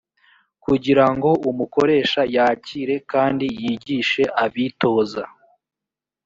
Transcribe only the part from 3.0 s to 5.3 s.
kandi yigishe abitoza